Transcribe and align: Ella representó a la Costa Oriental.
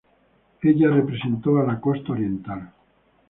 Ella 0.63 0.87
representó 0.89 1.59
a 1.59 1.63
la 1.63 1.79
Costa 1.79 2.13
Oriental. 2.13 2.71